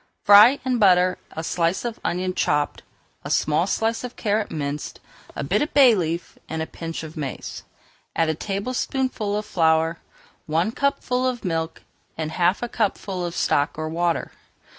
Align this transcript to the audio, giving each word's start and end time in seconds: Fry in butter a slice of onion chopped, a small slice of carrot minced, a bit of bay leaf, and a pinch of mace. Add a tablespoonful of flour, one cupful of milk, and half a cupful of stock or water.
Fry 0.23 0.57
in 0.65 0.79
butter 0.79 1.19
a 1.33 1.43
slice 1.43 1.85
of 1.85 1.99
onion 2.03 2.33
chopped, 2.33 2.81
a 3.23 3.29
small 3.29 3.67
slice 3.67 4.03
of 4.03 4.15
carrot 4.15 4.49
minced, 4.49 4.99
a 5.35 5.43
bit 5.43 5.61
of 5.61 5.75
bay 5.75 5.93
leaf, 5.93 6.39
and 6.49 6.59
a 6.59 6.65
pinch 6.65 7.03
of 7.03 7.15
mace. 7.15 7.65
Add 8.15 8.27
a 8.27 8.33
tablespoonful 8.33 9.37
of 9.37 9.45
flour, 9.45 9.99
one 10.47 10.71
cupful 10.71 11.27
of 11.27 11.45
milk, 11.45 11.83
and 12.17 12.31
half 12.31 12.63
a 12.63 12.67
cupful 12.67 13.23
of 13.23 13.35
stock 13.35 13.77
or 13.77 13.89
water. 13.89 14.31